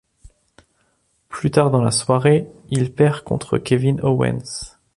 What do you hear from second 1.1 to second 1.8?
Plus tard